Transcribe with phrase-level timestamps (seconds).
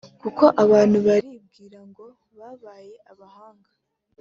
[0.21, 2.05] Kuko abantu baribwira ngo
[2.37, 3.69] babaye abahanga